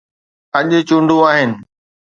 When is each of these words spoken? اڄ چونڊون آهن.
اڄ 0.57 0.69
چونڊون 0.87 1.21
آهن. 1.29 1.51